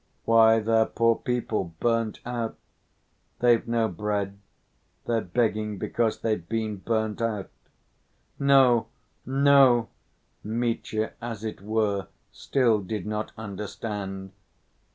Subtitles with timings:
[0.25, 2.57] "Why, they're poor people, burnt out.
[3.37, 4.39] They've no bread.
[5.05, 7.51] They're begging because they've been burnt out."
[8.39, 8.87] "No,
[9.27, 9.89] no,"
[10.43, 14.31] Mitya, as it were, still did not understand.